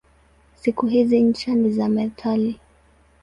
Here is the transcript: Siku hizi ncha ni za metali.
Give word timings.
Siku 0.55 0.85
hizi 0.87 1.19
ncha 1.19 1.53
ni 1.55 1.71
za 1.71 1.89
metali. 1.89 2.59